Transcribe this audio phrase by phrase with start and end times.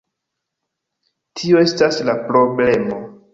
[1.41, 2.99] Tio estas la problemo